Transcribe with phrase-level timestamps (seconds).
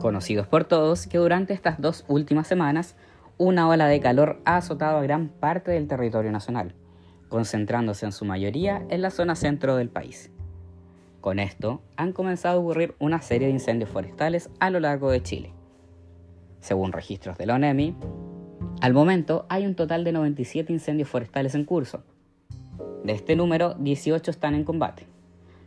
[0.00, 2.96] Conocidos por todos que durante estas dos últimas semanas
[3.36, 6.74] una ola de calor ha azotado a gran parte del territorio nacional,
[7.28, 10.30] concentrándose en su mayoría en la zona centro del país.
[11.20, 15.22] Con esto han comenzado a ocurrir una serie de incendios forestales a lo largo de
[15.22, 15.52] Chile.
[16.60, 17.94] Según registros de la ONEMI,
[18.80, 22.04] al momento hay un total de 97 incendios forestales en curso.
[23.04, 25.06] De este número, 18 están en combate.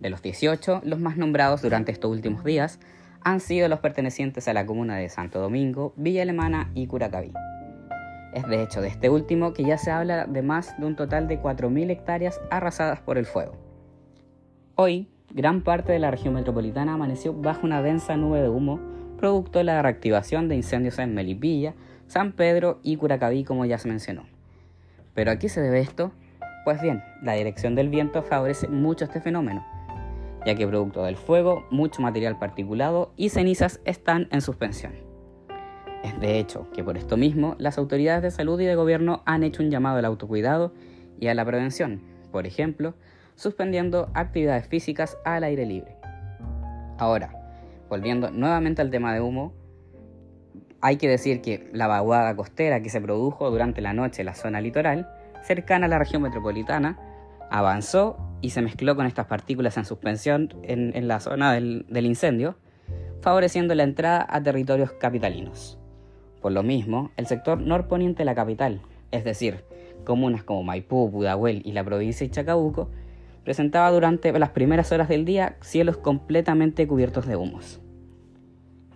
[0.00, 2.80] De los 18, los más nombrados durante estos últimos días
[3.26, 7.32] han sido los pertenecientes a la comuna de Santo Domingo, Villa Alemana y Curacaví.
[8.32, 11.26] Es de hecho de este último que ya se habla de más de un total
[11.26, 13.56] de 4.000 hectáreas arrasadas por el fuego.
[14.76, 18.78] Hoy, gran parte de la región metropolitana amaneció bajo una densa nube de humo,
[19.18, 21.74] producto de la reactivación de incendios en Melipilla,
[22.06, 24.22] San Pedro y Curacaví, como ya se mencionó.
[25.14, 26.12] ¿Pero a qué se debe esto?
[26.64, 29.66] Pues bien, la dirección del viento favorece mucho este fenómeno,
[30.46, 34.92] ya que producto del fuego, mucho material particulado y cenizas están en suspensión.
[36.04, 39.42] Es de hecho que por esto mismo las autoridades de salud y de gobierno han
[39.42, 40.72] hecho un llamado al autocuidado
[41.18, 42.94] y a la prevención, por ejemplo,
[43.34, 45.96] suspendiendo actividades físicas al aire libre.
[46.98, 47.32] Ahora,
[47.88, 49.52] volviendo nuevamente al tema de humo,
[50.80, 54.34] hay que decir que la vaguada costera que se produjo durante la noche en la
[54.34, 55.10] zona litoral,
[55.42, 56.98] cercana a la región metropolitana,
[57.50, 62.56] avanzó y se mezcló con estas partículas en suspensión en, la zona del, incendio,
[63.20, 65.78] favoreciendo la entrada a territorios capitalinos.
[66.40, 69.64] Por lo mismo, el sector norponiente de la capital, es decir,
[70.04, 72.90] comunas como Maipú, Pudahuel y la provincia de Chacabuco,
[73.44, 77.80] presentaba durante las primeras horas del día cielos completamente cubiertos de humos.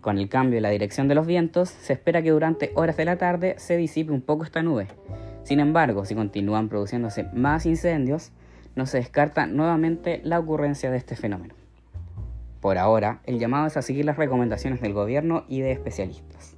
[0.00, 3.05] Con el cambio en la dirección de los vientos, se espera que durante horas de
[3.05, 4.88] la tarde se disipe un poco esta nube.
[5.42, 8.33] Sin embargo, si continúan produciéndose más incendios,
[8.77, 11.55] no se descarta nuevamente la ocurrencia de este fenómeno.
[12.61, 16.57] Por ahora, el llamado es a seguir las recomendaciones del gobierno y de especialistas.